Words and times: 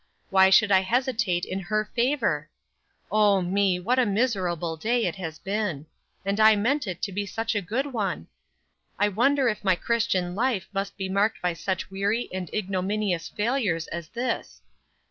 Why 0.31 0.49
should 0.49 0.71
I 0.71 0.79
hesitate 0.81 1.45
in 1.45 1.59
her 1.59 1.85
favor? 1.85 2.49
Oh, 3.11 3.39
me, 3.43 3.79
what 3.79 3.99
a 3.99 4.05
miserable 4.07 4.75
day 4.75 5.05
it 5.05 5.17
has 5.17 5.37
been! 5.37 5.85
and 6.25 6.39
I 6.39 6.55
meant 6.55 6.87
it 6.87 7.03
to 7.03 7.11
be 7.11 7.27
such 7.27 7.53
a 7.53 7.61
good 7.61 7.85
one! 7.93 8.25
I 8.97 9.09
wonder 9.09 9.47
if 9.47 9.63
my 9.63 9.75
Christian 9.75 10.33
life 10.33 10.67
must 10.73 10.97
be 10.97 11.07
marked 11.07 11.39
by 11.39 11.53
such 11.53 11.91
weary 11.91 12.29
and 12.33 12.51
ignominious 12.51 13.29
failures 13.29 13.85
as 13.89 14.07
this? 14.07 14.63